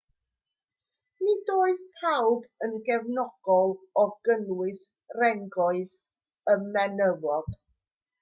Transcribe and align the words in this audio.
nid 1.25 1.49
oedd 1.55 1.83
pawb 1.99 2.47
yn 2.67 2.73
gefnogol 2.87 3.75
o 4.05 4.05
gynnwys 4.29 4.81
rhengoedd 5.19 5.93
y 6.55 6.57
menywod 6.63 7.53